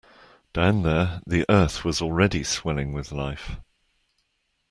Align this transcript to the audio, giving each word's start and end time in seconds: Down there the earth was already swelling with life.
Down 0.51 0.81
there 0.81 1.21
the 1.27 1.45
earth 1.47 1.85
was 1.85 2.01
already 2.01 2.43
swelling 2.43 2.91
with 2.91 3.11
life. 3.11 3.57